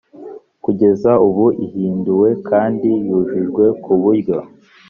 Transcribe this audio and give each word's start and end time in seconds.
kugeza 0.63 1.11
ubu 1.27 1.45
ihinduwe 1.65 2.29
kandi 2.49 2.89
yujujwe 3.07 3.63
ku 3.83 3.93
buryo 4.01 4.37